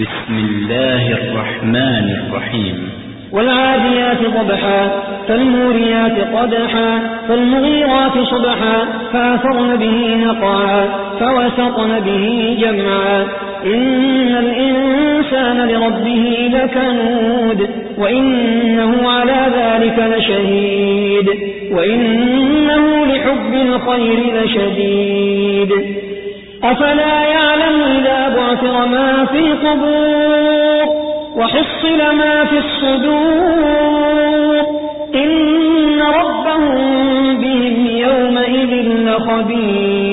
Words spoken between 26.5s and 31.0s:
أفلا يعلم في قبور